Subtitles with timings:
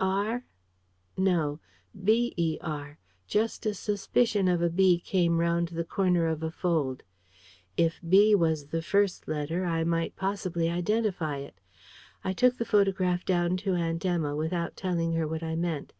[0.00, 0.42] "Er"?
[1.16, 1.60] No,
[1.94, 7.04] "Ber": just a suspicion of a B came round the corner of a fold.
[7.76, 11.60] If B was the first letter, I might possibly identify it.
[12.24, 15.92] I took the photograph down to Aunt Emma, without telling her what I meant.